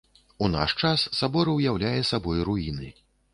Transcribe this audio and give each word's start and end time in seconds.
У 0.45 0.47
наш 0.53 0.73
час 0.87 1.03
сабор 1.19 1.51
уяўляе 1.53 2.01
сабой 2.13 2.43
руіны. 2.49 2.91